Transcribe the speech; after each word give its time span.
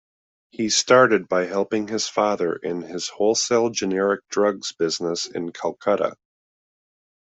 He 0.49 0.69
started 0.69 1.27
by 1.27 1.45
helping 1.45 1.87
his 1.87 2.07
father 2.07 2.53
in 2.55 2.81
his 2.81 3.07
wholesale 3.07 3.69
generic 3.69 4.27
drugs 4.29 4.71
business 4.71 5.27
in 5.27 5.51
Kolkata. 5.51 6.15